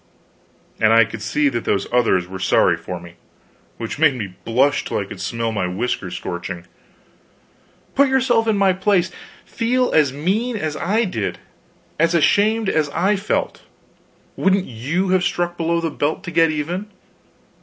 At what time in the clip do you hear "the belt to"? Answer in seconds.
15.79-16.31